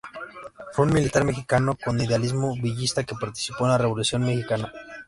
[0.73, 4.73] Fue un militar mexicano con idealismo villista que participó en la Revolución mexicana.